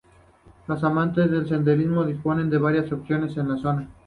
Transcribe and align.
Los 0.67 0.83
amantes 0.83 1.29
del 1.29 1.47
senderismo 1.47 2.03
disponen 2.03 2.49
de 2.49 2.57
varias 2.57 2.91
opciones 2.91 3.35
por 3.35 3.45
la 3.45 3.57
zona. 3.59 3.87